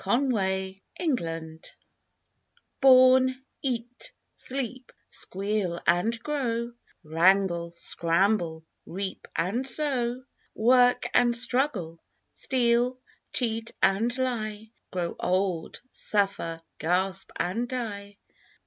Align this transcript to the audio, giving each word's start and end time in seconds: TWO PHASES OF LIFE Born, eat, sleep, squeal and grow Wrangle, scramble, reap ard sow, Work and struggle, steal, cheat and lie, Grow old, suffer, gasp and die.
TWO 0.03 0.31
PHASES 0.31 0.79
OF 0.99 1.19
LIFE 1.19 1.75
Born, 2.81 3.43
eat, 3.61 4.11
sleep, 4.35 4.91
squeal 5.11 5.79
and 5.85 6.23
grow 6.23 6.73
Wrangle, 7.03 7.69
scramble, 7.69 8.65
reap 8.87 9.27
ard 9.35 9.67
sow, 9.67 10.23
Work 10.55 11.07
and 11.13 11.35
struggle, 11.35 12.01
steal, 12.33 12.97
cheat 13.31 13.73
and 13.83 14.17
lie, 14.17 14.71
Grow 14.89 15.15
old, 15.19 15.79
suffer, 15.91 16.57
gasp 16.79 17.29
and 17.35 17.69
die. 17.69 18.17